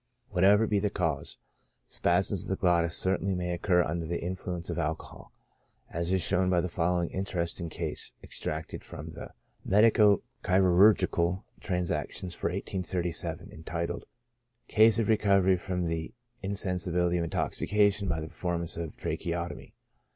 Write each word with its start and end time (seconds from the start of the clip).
Whatever 0.29 0.65
be 0.65 0.77
its 0.79 0.93
cause, 0.95 1.37
spasm 1.87 2.33
of 2.33 2.47
the 2.47 2.55
glottis 2.55 2.95
certainly 2.97 3.35
may 3.35 3.51
occur 3.53 3.83
under 3.83 4.07
the 4.07 4.19
influence 4.19 4.67
of 4.71 4.79
alcohol, 4.79 5.31
as 5.93 6.11
is 6.11 6.23
shown 6.23 6.49
by 6.49 6.59
the 6.59 6.67
following 6.67 7.11
interesting 7.11 7.69
case, 7.69 8.11
extracted 8.23 8.81
from 8.83 9.09
the" 9.11 9.29
Medico 9.71 10.23
Chirurgical 10.43 11.43
Transactions" 11.59 12.33
for 12.33 12.47
1837, 12.47 13.51
entitled," 13.51 14.05
Case 14.75 14.97
of 14.97 15.07
Re 15.07 15.19
covery 15.19 15.59
from 15.59 15.85
the 15.85 16.11
Insensibility 16.41 17.19
of 17.19 17.23
Intoxication 17.23 18.07
by 18.07 18.19
the 18.21 18.27
Per 18.27 18.33
formance 18.33 18.83
of 18.83 18.97
Tracheotomy. 18.97 19.75